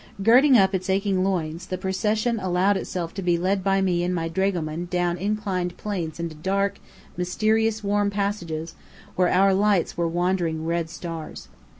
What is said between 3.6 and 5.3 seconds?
by me and my dragoman down